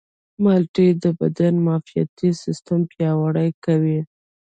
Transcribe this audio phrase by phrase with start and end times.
[0.43, 3.99] مالټې د بدن معافیتي سیستم پیاوړی کوي.